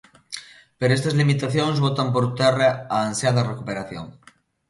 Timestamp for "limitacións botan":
1.19-2.07